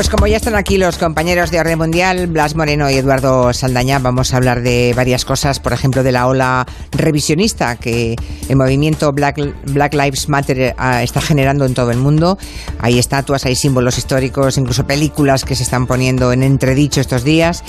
[0.00, 3.98] Pues como ya están aquí los compañeros de Orden Mundial, Blas Moreno y Eduardo Saldaña,
[3.98, 8.16] vamos a hablar de varias cosas, por ejemplo, de la ola revisionista que
[8.48, 9.36] el movimiento Black,
[9.66, 12.38] Black Lives Matter eh, está generando en todo el mundo.
[12.78, 17.62] Hay estatuas, hay símbolos históricos, incluso películas que se están poniendo en entredicho estos días.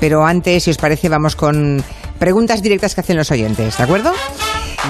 [0.00, 1.84] Pero antes, si os parece, vamos con
[2.18, 4.12] preguntas directas que hacen los oyentes, ¿de acuerdo?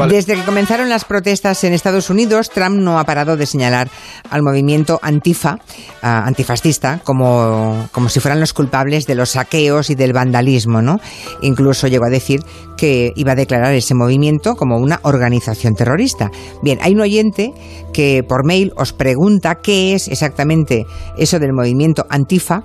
[0.04, 3.88] Desde que comenzaron las protestas en Estados Unidos, Trump no ha parado de señalar
[4.30, 5.58] al movimiento antifa,
[6.02, 11.00] ah, antifascista, como, como si fueran los culpables de los saqueos y del vandalismo, ¿no?
[11.40, 12.40] Incluso llegó a decir
[12.76, 16.30] que iba a declarar ese movimiento como una organización terrorista.
[16.62, 17.52] Bien, hay un oyente
[17.92, 20.84] que por mail os pregunta qué es exactamente
[21.16, 22.62] eso del movimiento antifa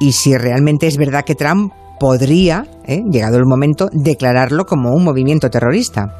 [0.00, 5.04] y si realmente es verdad que Trump podría, eh, llegado el momento, declararlo como un
[5.04, 6.18] movimiento terrorista.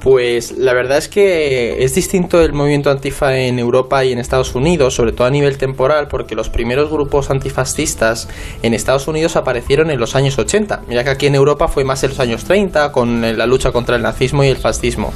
[0.00, 4.54] Pues la verdad es que es distinto el movimiento antifa en Europa y en Estados
[4.54, 8.26] Unidos, sobre todo a nivel temporal, porque los primeros grupos antifascistas
[8.62, 10.84] en Estados Unidos aparecieron en los años 80.
[10.88, 13.96] Mira que aquí en Europa fue más en los años 30, con la lucha contra
[13.96, 15.12] el nazismo y el fascismo.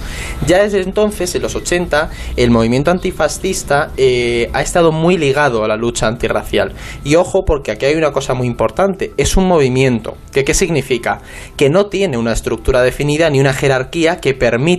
[0.47, 5.69] Ya desde entonces, en los 80, el movimiento antifascista eh, ha estado muy ligado a
[5.69, 6.75] la lucha antirracial.
[7.05, 10.19] Y ojo, porque aquí hay una cosa muy importante, es un movimiento.
[10.31, 11.23] ¿Qué significa?
[11.57, 14.74] Que no tiene una estructura definida ni una jerarquía que permita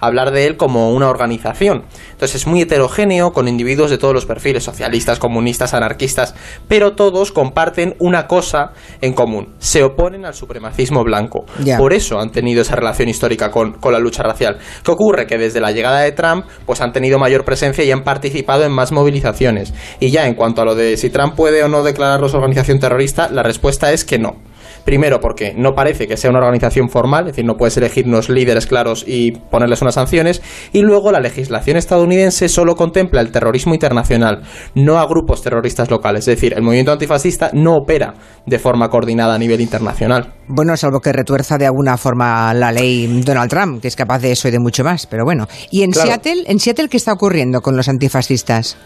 [0.00, 1.84] hablar de él como una organización.
[2.12, 6.34] Entonces es muy heterogéneo, con individuos de todos los perfiles, socialistas, comunistas, anarquistas,
[6.68, 11.44] pero todos comparten una cosa en común, se oponen al supremacismo blanco.
[11.78, 14.58] Por eso han tenido esa relación histórica con, con la lucha racial.
[14.84, 15.26] ¿Qué ocurre?
[15.26, 18.72] Que desde la llegada de Trump, pues han tenido mayor presencia y han participado en
[18.72, 19.74] más movilizaciones.
[19.98, 23.28] Y ya en cuanto a lo de si Trump puede o no declararlos organización terrorista,
[23.30, 24.36] la respuesta es que no.
[24.84, 28.28] Primero, porque no parece que sea una organización formal, es decir, no puedes elegir unos
[28.28, 30.42] líderes claros y ponerles unas sanciones.
[30.72, 34.42] Y luego, la legislación estadounidense solo contempla el terrorismo internacional,
[34.74, 36.28] no a grupos terroristas locales.
[36.28, 38.14] Es decir, el movimiento antifascista no opera
[38.46, 40.34] de forma coordinada a nivel internacional.
[40.48, 44.32] Bueno, salvo que retuerza de alguna forma la ley Donald Trump, que es capaz de
[44.32, 45.46] eso y de mucho más, pero bueno.
[45.70, 48.76] ¿Y en Seattle, en Seattle qué está ocurriendo con los antifascistas?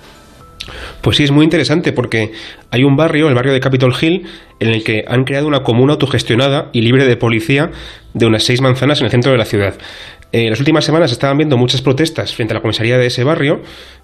[1.00, 2.32] Pues sí, es muy interesante porque
[2.70, 4.26] hay un barrio, el barrio de Capitol Hill,
[4.60, 7.70] en el que han creado una comuna autogestionada y libre de policía
[8.14, 9.74] de unas seis manzanas en el centro de la ciudad.
[10.32, 13.62] En las últimas semanas estaban viendo muchas protestas frente a la comisaría de ese barrio,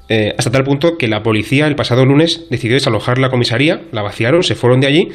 [0.08, 4.02] eh, hasta tal punto que la policía el pasado lunes decidió desalojar la comisaría, la
[4.02, 5.08] vaciaron, se fueron de allí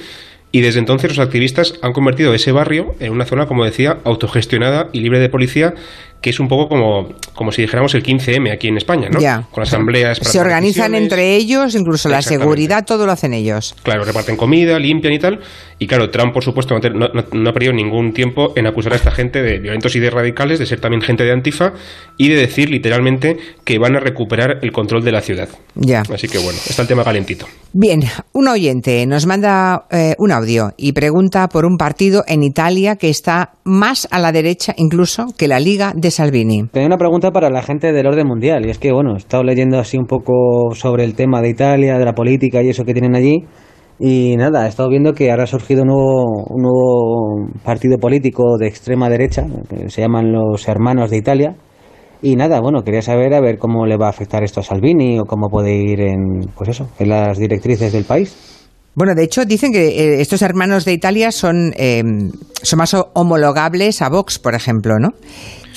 [0.52, 4.88] y desde entonces los activistas han convertido ese barrio en una zona, como decía, autogestionada
[4.94, 5.73] y libre de policía,
[6.22, 9.20] que es un poco como, como si dijéramos el 15M aquí en España, ¿no?
[9.52, 10.18] Con asambleas.
[10.22, 13.76] Se organizan entre ellos, incluso la seguridad, todo lo hacen ellos.
[13.84, 15.40] Claro, reparten comida, limpian y tal.
[15.78, 19.42] Y claro, Trump, por supuesto, no, ha perdido ningún tiempo en acusar a esta gente
[19.42, 21.74] de violentos y de radicales, de ser también gente de Antifa
[22.18, 25.50] y de decir literalmente que van a recuperar el control de la ciudad.
[25.76, 26.03] Ya.
[26.14, 27.46] Así que bueno, está el tema calentito.
[27.74, 28.02] Bien,
[28.32, 33.09] un oyente nos manda eh, un audio y pregunta por un partido en Italia que
[33.09, 36.67] está más a la derecha incluso que la Liga de Salvini.
[36.71, 39.43] Tengo una pregunta para la gente del orden mundial y es que, bueno, he estado
[39.43, 42.93] leyendo así un poco sobre el tema de Italia, de la política y eso que
[42.93, 43.45] tienen allí.
[43.99, 48.57] Y nada, he estado viendo que ahora ha surgido un nuevo, un nuevo partido político
[48.57, 51.55] de extrema derecha, que se llaman los Hermanos de Italia,
[52.22, 55.19] y nada, bueno, quería saber a ver cómo le va a afectar esto a Salvini
[55.19, 58.54] o cómo puede ir en, pues eso, en las directrices del país.
[58.95, 62.01] Bueno, de hecho, dicen que eh, estos hermanos de Italia son, eh,
[62.63, 65.13] son más homologables a Vox, por ejemplo, ¿no?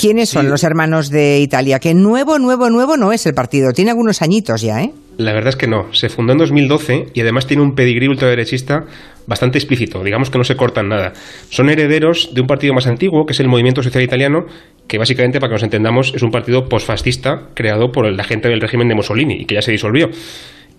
[0.01, 1.81] ¿Quiénes son los hermanos de Italia?
[1.81, 3.73] Que nuevo, nuevo, nuevo no es el partido.
[3.73, 4.93] Tiene algunos añitos ya, ¿eh?
[5.17, 5.93] La verdad es que no.
[5.93, 8.85] Se fundó en 2012 y además tiene un pedigrí ultraderechista
[9.27, 10.05] bastante explícito.
[10.05, 11.15] Digamos que no se cortan nada.
[11.51, 14.47] Son herederos de un partido más antiguo, que es el Movimiento Social Italiano,
[14.87, 18.61] que básicamente, para que nos entendamos, es un partido posfascista creado por la gente del
[18.61, 20.11] régimen de Mussolini y que ya se disolvió.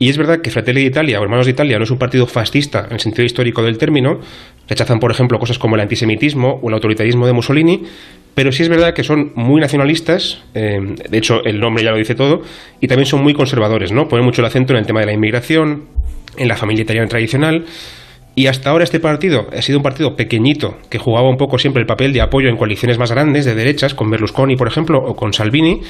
[0.01, 2.85] Y es verdad que Fratelli d'Italia o Hermanos de Italia no es un partido fascista
[2.87, 4.21] en el sentido histórico del término.
[4.67, 7.83] Rechazan, por ejemplo, cosas como el antisemitismo o el autoritarismo de Mussolini,
[8.33, 10.79] pero sí es verdad que son muy nacionalistas, eh,
[11.09, 12.41] de hecho el nombre ya lo dice todo,
[12.79, 14.07] y también son muy conservadores, ¿no?
[14.07, 15.83] Ponen mucho el acento en el tema de la inmigración,
[16.37, 17.65] en la familia italiana tradicional,
[18.35, 21.81] y hasta ahora este partido ha sido un partido pequeñito que jugaba un poco siempre
[21.81, 25.13] el papel de apoyo en coaliciones más grandes de derechas, con Berlusconi, por ejemplo, o
[25.15, 25.81] con Salvini,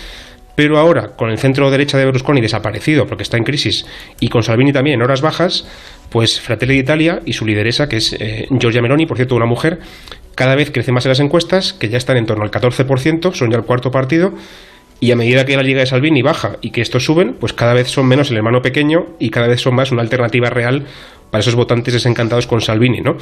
[0.59, 3.85] pero ahora, con el centro derecha de Berlusconi desaparecido porque está en crisis
[4.19, 5.65] y con Salvini también en horas bajas,
[6.09, 9.79] pues Fratelli d'Italia y su lideresa, que es eh, Giorgia Meloni, por cierto, una mujer,
[10.35, 13.51] cada vez crece más en las encuestas, que ya están en torno al 14%, son
[13.51, 14.33] ya el cuarto partido,
[15.00, 17.73] y a medida que la Liga de Salvini baja y que estos suben, pues cada
[17.73, 20.88] vez son menos el hermano pequeño y cada vez son más una alternativa real
[21.29, 23.15] para esos votantes desencantados con Salvini, ¿no?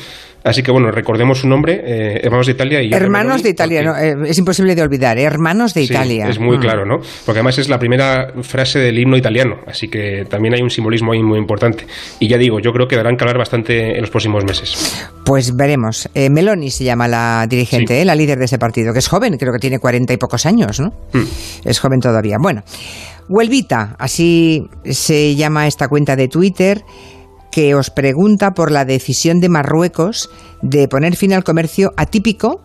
[0.44, 3.98] Así que bueno, recordemos su nombre, eh, Hermanos de Italia y Hermanos de Italia, no,
[3.98, 6.28] eh, es imposible de olvidar, Hermanos de Italia.
[6.30, 6.62] Es muy mm.
[6.62, 6.98] claro, ¿no?
[7.26, 11.12] Porque además es la primera frase del himno italiano, así que también hay un simbolismo
[11.12, 11.86] ahí muy importante.
[12.20, 15.10] Y ya digo, yo creo que darán que hablar bastante en los próximos meses.
[15.26, 16.10] Pues veremos.
[16.14, 19.52] Eh, Meloni se llama la dirigente, la líder de ese partido, que es joven, creo
[19.52, 20.94] que tiene cuarenta y pocos años, ¿no?
[21.14, 21.24] Mm.
[21.66, 22.38] Es joven todavía.
[22.40, 22.64] Bueno,
[23.30, 26.82] Huelvita, así se llama esta cuenta de Twitter
[27.58, 30.30] que os pregunta por la decisión de Marruecos
[30.62, 32.62] de poner fin al comercio atípico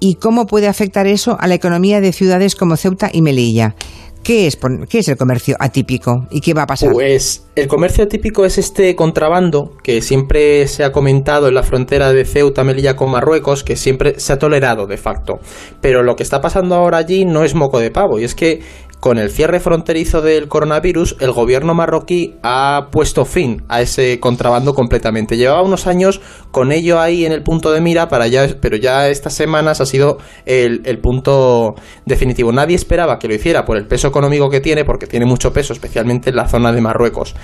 [0.00, 3.74] y cómo puede afectar eso a la economía de ciudades como Ceuta y Melilla.
[4.22, 4.58] ¿Qué es,
[4.88, 6.90] ¿Qué es el comercio atípico y qué va a pasar?
[6.90, 12.10] Pues el comercio atípico es este contrabando que siempre se ha comentado en la frontera
[12.10, 15.40] de Ceuta, Melilla con Marruecos, que siempre se ha tolerado de facto.
[15.82, 18.60] Pero lo que está pasando ahora allí no es moco de pavo, y es que
[19.00, 24.74] con el cierre fronterizo del coronavirus, el gobierno marroquí ha puesto fin a ese contrabando
[24.74, 25.38] completamente.
[25.38, 26.20] Llevaba unos años
[26.50, 29.86] con ello ahí en el punto de mira, para ya, pero ya estas semanas ha
[29.86, 31.74] sido el, el punto
[32.04, 32.52] definitivo.
[32.52, 35.72] Nadie esperaba que lo hiciera por el peso económico que tiene, porque tiene mucho peso,
[35.72, 37.34] especialmente en la zona de Marruecos.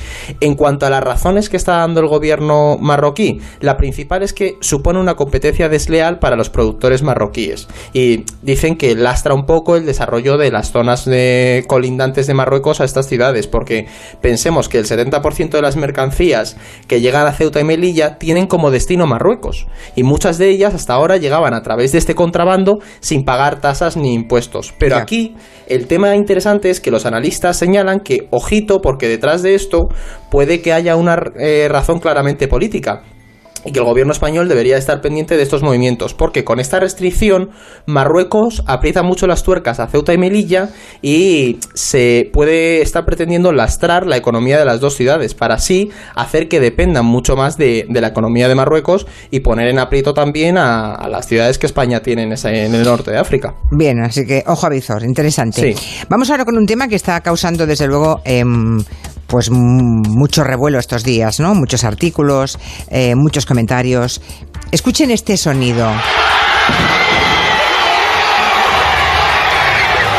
[0.40, 4.56] En cuanto a las razones que está dando el gobierno marroquí, la principal es que
[4.60, 7.66] supone una competencia desleal para los productores marroquíes.
[7.94, 12.80] Y dicen que lastra un poco el desarrollo de las zonas de colindantes de Marruecos
[12.80, 13.86] a estas ciudades, porque
[14.20, 16.56] pensemos que el 70% de las mercancías
[16.86, 20.94] que llegan a Ceuta y Melilla tienen como destino Marruecos, y muchas de ellas hasta
[20.94, 24.74] ahora llegaban a través de este contrabando sin pagar tasas ni impuestos.
[24.78, 25.36] Pero aquí
[25.68, 29.88] el tema interesante es que los analistas señalan que, ojito, porque detrás de esto
[30.30, 33.02] puede que haya una eh, razón claramente política
[33.66, 37.50] y que el gobierno español debería estar pendiente de estos movimientos, porque con esta restricción
[37.86, 40.70] Marruecos aprieta mucho las tuercas a Ceuta y Melilla
[41.02, 46.48] y se puede estar pretendiendo lastrar la economía de las dos ciudades para así hacer
[46.48, 51.08] que dependan mucho más de, la economía de Marruecos y poner en aprieto también a,
[51.08, 53.54] las ciudades que España tiene en, en, el norte de África.
[53.70, 55.74] Bien, así que ojo a visor, interesante.
[56.08, 58.82] Vamos ahora con un tema que está causando desde luego em,
[59.26, 61.54] pues mucho revuelo estos días, ¿no?
[61.54, 62.58] Muchos artículos,
[62.88, 64.20] eh, muchos comentarios.
[64.70, 65.90] Escuchen este sonido.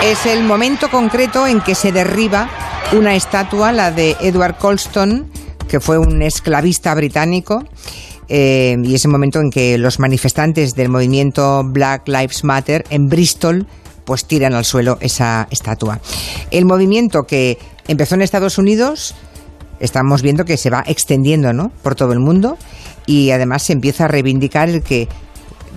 [0.03, 2.49] Es el momento concreto en que se derriba
[2.93, 5.29] una estatua, la de Edward Colston,
[5.67, 7.63] que fue un esclavista británico.
[8.29, 13.07] Eh, y es el momento en que los manifestantes del movimiento Black Lives Matter en
[13.07, 13.65] Bristol
[14.07, 15.99] pues tiran al suelo esa estatua.
[16.49, 17.57] El movimiento que
[17.87, 19.15] empezó en Estados Unidos,
[19.79, 21.71] estamos viendo que se va extendiendo ¿no?
[21.83, 22.57] por todo el mundo
[23.05, 25.07] y además se empieza a reivindicar el que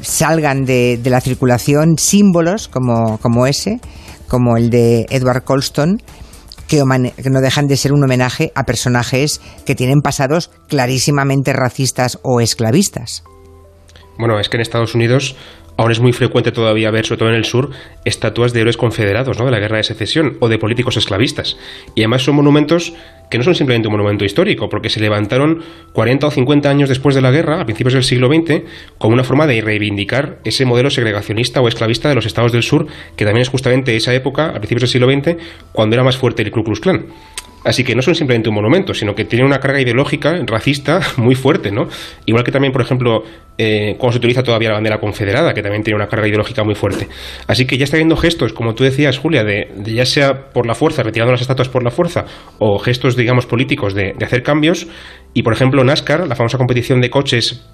[0.03, 3.81] salgan de, la circulación símbolos como, como ese,
[4.29, 6.01] como el de Edward Colston,
[6.67, 12.41] que, no dejan de ser un homenaje a personajes que tienen pasados clarísimamente racistas o
[12.41, 13.25] esclavistas.
[14.19, 15.37] Bueno, es que en Estados Unidos
[15.77, 17.71] aún es muy frecuente todavía ver, sobre todo en el sur,
[18.05, 19.45] estatuas de héroes confederados ¿no?
[19.45, 21.57] de la guerra de secesión o de políticos esclavistas.
[21.95, 22.93] Y además son monumentos
[23.31, 25.63] que no son simplemente un monumento histórico, porque se levantaron
[25.93, 28.63] 40 o 50 años después de la guerra, a principios del siglo XX,
[28.99, 32.89] como una forma de reivindicar ese modelo segregacionista o esclavista de los estados del sur,
[33.17, 35.37] que también es justamente esa época, a principios del siglo XX,
[35.73, 37.07] cuando era más fuerte el Ku Klux Klan.
[37.65, 41.35] Así que no son simplemente un monumento, sino que tienen una carga ideológica racista muy
[41.35, 41.89] fuerte, ¿no?
[42.27, 43.23] Igual que también, por ejemplo,
[43.59, 46.75] eh, cuando se utiliza todavía la bandera confederada, que también tiene una carga ideológica muy
[46.75, 47.09] fuerte.
[47.47, 50.75] Así que ya está viendo gestos, como tú decías, Julia, de, ya sea por la
[50.75, 52.25] fuerza, retirando las estatuas por la fuerza,
[52.59, 54.87] o gestos, digamos, políticos de, de hacer cambios.
[55.35, 57.65] Y, por ejemplo, NASCAR, la famosa competición de coches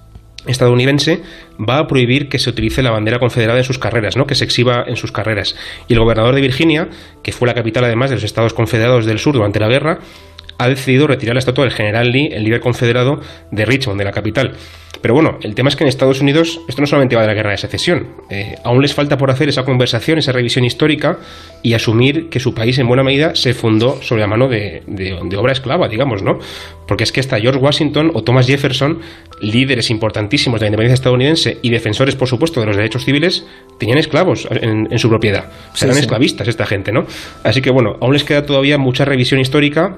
[0.45, 1.21] estadounidense
[1.59, 4.27] va a prohibir que se utilice la bandera confederada en sus carreras, ¿no?
[4.27, 5.55] que se exhiba en sus carreras.
[5.87, 6.89] Y el gobernador de Virginia,
[7.23, 9.99] que fue la capital además de los Estados Confederados del Sur durante la guerra,
[10.57, 13.21] ha decidido retirar la estatua del general Lee, el líder confederado
[13.51, 14.53] de Richmond, de la capital.
[15.01, 17.33] Pero bueno, el tema es que en Estados Unidos esto no solamente va de la
[17.33, 18.07] guerra de secesión.
[18.29, 21.19] Eh, aún les falta por hacer esa conversación, esa revisión histórica
[21.61, 24.83] y asumir que su país en buena medida se fundó sobre la mano de,
[25.37, 26.39] obra esclava, digamos, ¿no?
[26.87, 28.99] Porque es que hasta George Washington o Thomas Jefferson,
[29.41, 33.45] líderes importantísimos de la independencia estadounidense y defensores, por supuesto, de los derechos civiles,
[33.77, 35.51] tenían esclavos en, su propiedad.
[35.81, 37.05] eran esclavistas esta gente, ¿no?
[37.43, 39.97] Así que bueno, aún les queda todavía mucha revisión histórica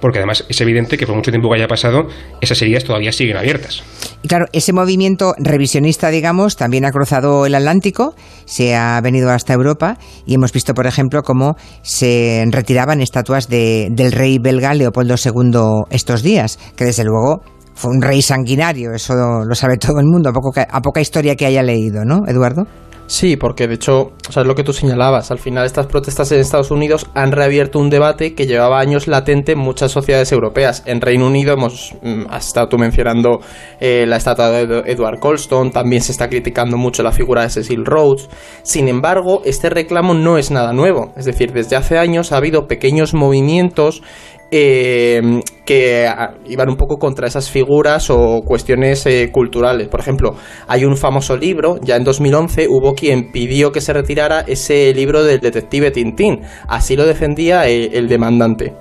[0.00, 2.08] porque además es evidente que por mucho tiempo que haya pasado,
[2.40, 3.82] esas heridas todavía siguen abiertas.
[4.22, 9.54] Y claro, ese movimiento revisionista, digamos, también ha cruzado el Atlántico, se ha venido hasta
[9.54, 15.14] Europa y hemos visto, por ejemplo, cómo se retiraban estatuas de, del rey belga Leopoldo
[15.16, 17.42] II estos días, que desde luego
[17.74, 21.46] fue un rey sanguinario, eso lo sabe todo el mundo, a, a poca historia que
[21.46, 22.64] haya leído, ¿no, Eduardo?
[23.10, 25.32] Sí, porque de hecho, o sea, es lo que tú señalabas.
[25.32, 29.50] Al final, estas protestas en Estados Unidos han reabierto un debate que llevaba años latente
[29.52, 30.84] en muchas sociedades europeas.
[30.86, 33.40] En Reino Unido hemos mm, has estado tú mencionando
[33.80, 37.84] eh, la estatua de Edward Colston, también se está criticando mucho la figura de Cecil
[37.84, 38.28] Rhodes.
[38.62, 41.12] Sin embargo, este reclamo no es nada nuevo.
[41.16, 44.02] Es decir, desde hace años ha habido pequeños movimientos
[44.50, 49.88] eh, que ah, iban un poco contra esas figuras o cuestiones eh, culturales.
[49.88, 50.34] Por ejemplo,
[50.66, 55.22] hay un famoso libro, ya en 2011 hubo quien pidió que se retirara ese libro
[55.22, 56.40] del detective Tintín.
[56.66, 58.74] Así lo defendía eh, el demandante.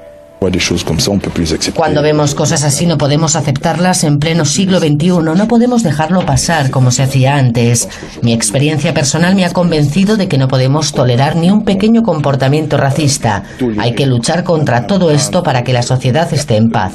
[1.75, 6.72] Cuando vemos cosas así no podemos aceptarlas en pleno siglo XXI, no podemos dejarlo pasar
[6.72, 7.89] como se hacía antes.
[8.22, 12.77] Mi experiencia personal me ha convencido de que no podemos tolerar ni un pequeño comportamiento
[12.77, 13.43] racista.
[13.79, 16.93] Hay que luchar contra todo esto para que la sociedad esté en paz.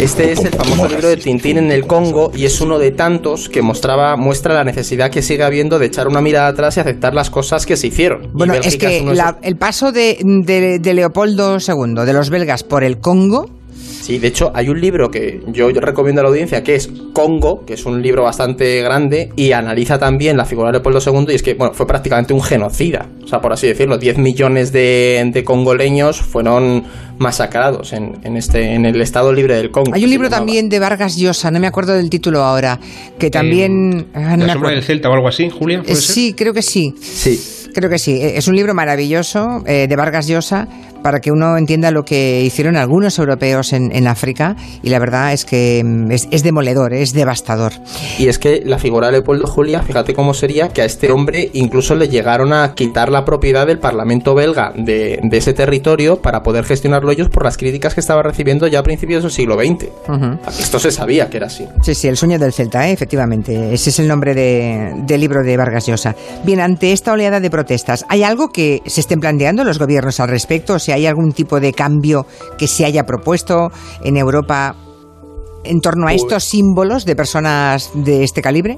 [0.00, 3.48] Este es el famoso libro de Tintín en el Congo y es uno de tantos
[3.48, 7.14] que mostraba, muestra la necesidad que sigue habiendo de echar una mirada atrás y aceptar
[7.14, 8.30] las cosas que se hicieron.
[8.32, 9.06] Bueno, es que
[9.42, 10.18] el paso de,
[10.80, 13.48] de Leopoldo II, de los belgas, por el Congo.
[14.04, 17.64] Sí, de hecho hay un libro que yo recomiendo a la audiencia que es Congo,
[17.64, 21.34] que es un libro bastante grande y analiza también la figura de Leopoldo II y
[21.34, 25.42] es que bueno, fue prácticamente un genocida, o sea, por así decirlo, 10 millones de,
[25.46, 26.84] congoleños fueron
[27.16, 29.94] masacrados en, este, en el Estado Libre del Congo.
[29.94, 32.78] Hay un libro también de Vargas Llosa, no me acuerdo del título ahora,
[33.18, 34.08] que también...
[34.12, 35.82] Ah, ¿La sombra del Celta o algo así, Julia?
[35.86, 36.94] Eh, sí, creo que sí.
[37.00, 37.40] Sí.
[37.72, 38.20] Creo que sí.
[38.20, 40.68] Es un libro maravilloso eh, de Vargas Llosa
[41.04, 45.44] para que uno entienda lo que hicieron algunos europeos en, África y la verdad es
[45.44, 47.72] que mm, es, demoledor, es devastador.
[48.18, 51.50] Y es que la figura de Leopoldo Julia, fíjate cómo sería que a este hombre
[51.52, 56.64] incluso le llegaron a quitar la propiedad del Parlamento belga de, ese territorio para poder
[56.64, 59.88] gestionarlo ellos por las críticas que estaba recibiendo ya a principios del siglo XX.
[60.58, 61.66] Esto se sabía que era así.
[61.82, 62.92] Sí, sí, el sueño del Celta, ¿eh?
[62.92, 63.74] efectivamente.
[63.74, 66.14] Ese es el nombre del libro de Vargas Llosa.
[66.44, 70.30] Bien, ante esta oleada de protestas, ¿hay algo que se estén planteando los gobiernos al
[70.30, 70.74] respecto?
[70.74, 73.70] O sea, ¿Hay algún tipo de cambio que se haya propuesto
[74.02, 74.76] en Europa
[75.64, 78.76] en torno a pues estos símbolos de personas de este calibre?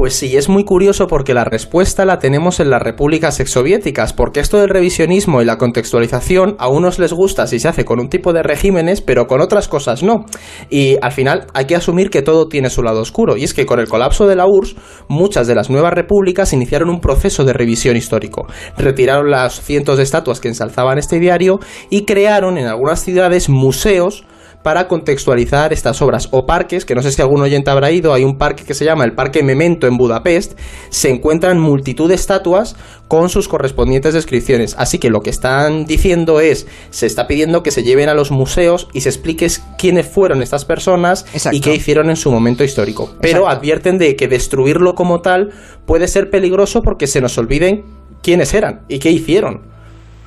[0.00, 4.40] Pues sí, es muy curioso porque la respuesta la tenemos en las repúblicas exsoviéticas, porque
[4.40, 8.08] esto del revisionismo y la contextualización a unos les gusta si se hace con un
[8.08, 10.24] tipo de regímenes, pero con otras cosas no.
[10.70, 13.66] Y al final hay que asumir que todo tiene su lado oscuro, y es que
[13.66, 14.76] con el colapso de la URSS,
[15.08, 18.46] muchas de las nuevas repúblicas iniciaron un proceso de revisión histórico.
[18.78, 24.24] Retiraron las cientos de estatuas que ensalzaban este diario y crearon en algunas ciudades museos
[24.62, 26.28] para contextualizar estas obras.
[26.32, 28.84] O parques, que no sé si algún oyente habrá ido, hay un parque que se
[28.84, 30.58] llama el Parque Memento en Budapest,
[30.90, 32.76] se encuentran multitud de estatuas
[33.08, 34.74] con sus correspondientes descripciones.
[34.78, 38.30] Así que lo que están diciendo es, se está pidiendo que se lleven a los
[38.30, 39.48] museos y se explique
[39.78, 43.14] quiénes fueron estas personas y qué hicieron en su momento histórico.
[43.20, 45.50] Pero advierten de que destruirlo como tal
[45.86, 47.84] puede ser peligroso porque se nos olviden
[48.22, 49.69] quiénes eran y qué hicieron.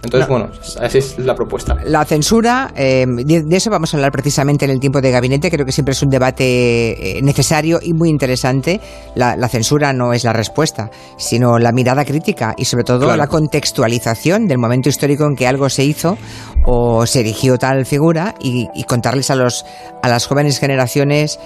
[0.04, 0.50] Entonces, bueno,
[0.82, 1.78] esa es la propuesta.
[1.86, 5.50] La censura, eh, de eso vamos a hablar precisamente en el tiempo de gabinete.
[5.50, 8.82] Creo que siempre es un debate eh, necesario y muy interesante.
[9.16, 14.48] La, censura no es la respuesta, sino la mirada crítica y sobre todo la contextualización
[14.48, 16.18] del momento histórico en que algo se hizo
[16.66, 19.66] o se erigió tal figura y, contarles a, los,
[20.02, 21.40] a las jóvenes generaciones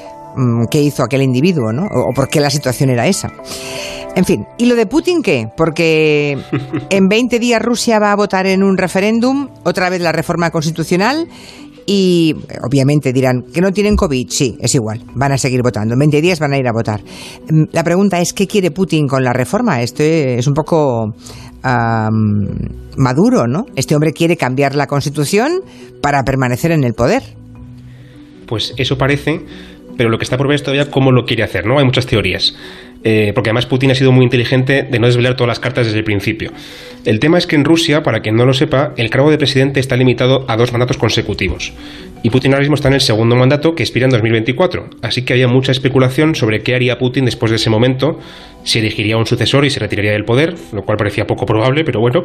[0.69, 1.83] qué hizo aquel individuo, ¿no?
[1.83, 3.31] O, por qué la situación era esa.
[4.15, 5.47] En fin, ¿y lo de Putin qué?
[5.55, 6.37] Porque
[6.89, 11.27] en 20 días Rusia va a votar en un referéndum, otra vez la reforma constitucional,
[11.89, 15.93] y obviamente dirán que no tienen COVID, sí, es igual, van a seguir votando.
[15.93, 17.01] En 20 días van a ir a votar.
[17.49, 19.81] Mm, la pregunta es, ¿qué quiere Putin con la reforma?
[19.81, 21.13] Esto es un poco
[22.97, 23.65] maduro, ¿no?
[23.75, 25.61] Este hombre quiere cambiar la constitución
[26.01, 27.23] para permanecer en el poder.
[28.47, 29.41] Pues eso parece,
[29.97, 31.79] pero lo que está por ver es todavía cómo lo quiere hacer, ¿no?
[31.79, 32.55] Hay muchas teorías.
[33.03, 35.99] Eh, porque además Putin ha sido muy inteligente de no desvelar todas las cartas desde
[35.99, 36.51] el principio.
[37.05, 39.79] El tema es que en Rusia, para quien no lo sepa, el cargo de presidente
[39.79, 41.73] está limitado a dos mandatos consecutivos.
[42.23, 44.89] Y Putin ahora mismo está en el segundo mandato que expira en 2024.
[45.01, 48.19] Así que había mucha especulación sobre qué haría Putin después de ese momento,
[48.63, 52.01] si elegiría un sucesor y se retiraría del poder, lo cual parecía poco probable, pero
[52.01, 52.23] bueno.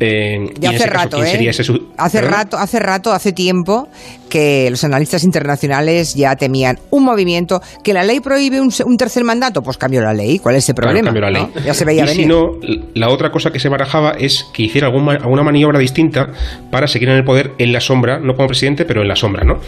[0.00, 1.50] Eh, ya hace rato, ¿eh?
[1.96, 3.88] hace rato, hace rato, hace tiempo
[4.28, 9.62] que los analistas internacionales ya temían un movimiento que la ley prohíbe un, tercer mandato,
[9.62, 10.40] pues cambió la ley.
[10.40, 11.12] ¿Cuál es el problema?
[11.12, 11.46] la ley.
[11.64, 12.58] Ya se veía y Si no,
[12.94, 16.32] la otra cosa que se barajaba es que hiciera alguna, alguna maniobra distinta
[16.72, 19.33] para seguir en el poder en la sombra, no como presidente, pero en la sombra
[19.42, 19.58] ¿no?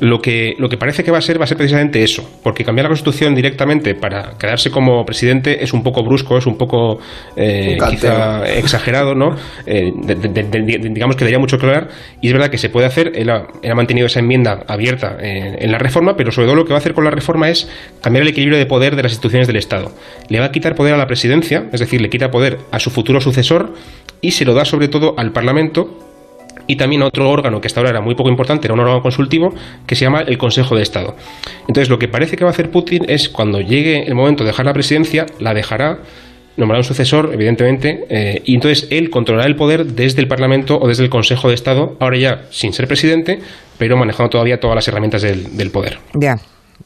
[0.00, 2.64] Lo que, lo que parece que va a ser va a ser precisamente eso, porque
[2.64, 6.98] cambiar la Constitución directamente para quedarse como presidente es un poco brusco, es un poco
[7.36, 9.36] eh, quizá exagerado, ¿no?
[9.66, 11.88] Eh, digamos que daría mucho que hablar,
[12.20, 15.78] y es verdad que se puede hacer, él ha, mantenido esa enmienda abierta en la
[15.78, 17.68] reforma, pero sobre todo lo que va a hacer con la reforma es
[18.00, 19.92] cambiar el equilibrio de poder de las instituciones del Estado.
[20.28, 22.90] Le va a quitar poder a la presidencia, es decir, le quita poder a su
[22.90, 23.74] futuro sucesor
[24.20, 26.11] y se lo da sobre todo al Parlamento
[26.66, 29.00] y también a otro órgano que hasta ahora era muy poco importante, era un órgano
[29.00, 29.50] consultivo
[29.86, 31.14] que se llama el Consejo de Estado.
[31.60, 34.48] Entonces, lo que parece que va a hacer Putin es cuando llegue el momento de
[34.48, 35.98] dejar la presidencia, la dejará
[36.56, 40.86] nombrará un sucesor, evidentemente, eh, y entonces él controlará el poder desde el Parlamento o
[40.86, 43.40] desde el Consejo de Estado, ahora ya sin ser presidente,
[43.78, 45.98] pero manejando todavía todas las herramientas del, del poder.
[46.14, 46.36] Ya.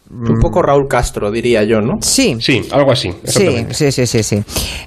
[0.08, 1.94] Un poco Raúl Castro, diría yo, ¿no?
[2.00, 2.36] Sí.
[2.38, 3.10] Sí, algo así.
[3.24, 4.42] Sí, sí, sí, sí, sí.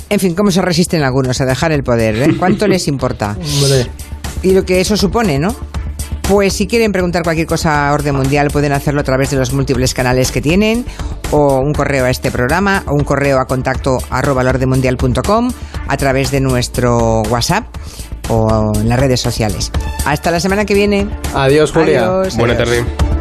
[0.09, 2.15] En fin, ¿cómo se resisten algunos a dejar el poder?
[2.15, 2.35] Eh?
[2.37, 3.37] ¿Cuánto les importa?
[4.41, 5.55] Y lo que eso supone, ¿no?
[6.29, 9.51] Pues si quieren preguntar cualquier cosa a orden mundial pueden hacerlo a través de los
[9.51, 10.85] múltiples canales que tienen
[11.31, 15.51] o un correo a este programa o un correo a contacto arroba mundial.com
[15.87, 17.65] a través de nuestro WhatsApp
[18.29, 19.71] o en las redes sociales.
[20.05, 21.09] Hasta la semana que viene.
[21.33, 22.07] Adiós, Julia.
[22.37, 23.18] Buenas tardes.